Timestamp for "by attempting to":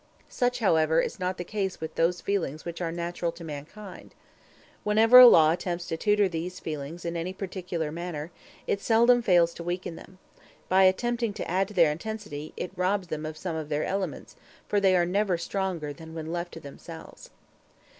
10.67-11.47